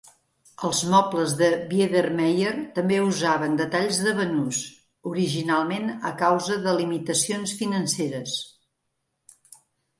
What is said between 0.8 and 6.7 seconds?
mobles de Biedermeier també usaven detalls de banús, originalment a causa